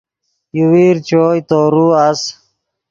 یوویر 0.57 0.97
چوئے 1.07 1.39
تورو 1.49 1.85
اَس 2.05 2.21